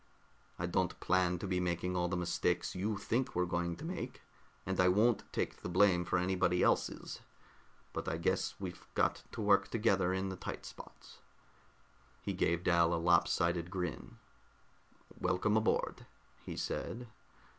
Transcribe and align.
I 0.57 0.65
don't 0.65 0.99
plan 0.99 1.37
to 1.37 1.45
be 1.47 1.59
making 1.59 1.95
all 1.95 2.07
the 2.07 2.17
mistakes 2.17 2.73
you 2.73 2.97
think 2.97 3.35
we're 3.35 3.45
going 3.45 3.75
to 3.75 3.85
make, 3.85 4.21
and 4.65 4.79
I 4.79 4.87
won't 4.87 5.31
take 5.31 5.61
the 5.61 5.69
blame 5.69 6.05
for 6.05 6.17
anybody 6.17 6.63
else's, 6.63 7.19
but 7.93 8.07
I 8.09 8.17
guess 8.17 8.55
we've 8.59 8.83
got 8.95 9.21
to 9.31 9.41
work 9.41 9.67
together 9.67 10.11
in 10.11 10.29
the 10.29 10.35
tight 10.35 10.65
spots." 10.65 11.19
He 12.23 12.33
gave 12.33 12.63
Dal 12.63 12.95
a 12.95 12.99
lop 12.99 13.27
sided 13.27 13.69
grin. 13.69 14.17
"Welcome 15.19 15.55
aboard," 15.55 16.07
he 16.47 16.57
said. 16.57 17.07